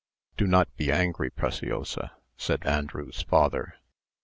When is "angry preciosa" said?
0.91-2.13